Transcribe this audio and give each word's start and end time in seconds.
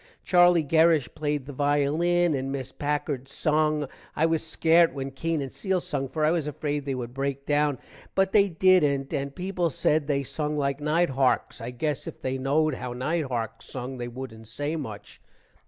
Charlie 0.23 0.63
Gerish 0.63 1.13
played 1.13 1.45
the 1.45 1.53
violin 1.53 2.33
and 2.33 2.51
Miss 2.51 2.71
Packard 2.71 3.27
sung. 3.27 3.87
i 4.15 4.25
was 4.25 4.43
scart 4.43 4.95
when 4.95 5.11
Keene 5.11 5.43
and 5.43 5.53
Cele 5.53 5.79
sung 5.79 6.09
for 6.09 6.25
i 6.25 6.31
was 6.31 6.47
afraid 6.47 6.85
they 6.85 6.95
would 6.95 7.13
break 7.13 7.45
down, 7.45 7.77
but 8.15 8.31
they 8.31 8.49
dident, 8.49 9.13
and 9.13 9.35
people 9.35 9.69
said 9.69 10.07
they 10.07 10.23
sung 10.23 10.57
like 10.57 10.79
night 10.81 11.11
harks. 11.11 11.61
i 11.61 11.69
gess 11.69 12.07
if 12.07 12.19
they 12.19 12.39
knowed 12.39 12.73
how 12.73 12.93
night 12.93 13.25
harks 13.25 13.65
sung 13.67 13.99
they 13.99 14.07
woodent 14.07 14.47
say 14.47 14.75
much. 14.75 15.21